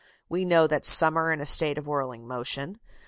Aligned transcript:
We 0.27 0.45
know 0.45 0.65
that 0.65 0.83
some 0.83 1.15
are 1.15 1.31
in 1.31 1.41
a 1.41 1.45
state 1.45 1.77
of 1.77 1.85
whirling 1.85 2.27
motion. 2.27 2.79